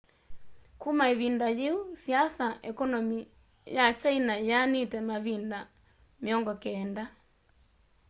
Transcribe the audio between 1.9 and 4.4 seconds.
saisi ya ekonomi ya kyaina